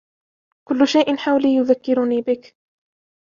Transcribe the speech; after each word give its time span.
كل 0.67 0.87
شيء 0.87 1.17
حولي 1.17 1.55
يذكرني 1.55 2.21
بك. 2.21 2.55